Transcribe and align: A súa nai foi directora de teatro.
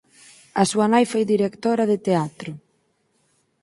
A 0.61 0.63
súa 0.71 0.87
nai 0.93 1.05
foi 1.11 1.23
directora 1.33 1.83
de 1.91 1.97
teatro. 2.07 2.51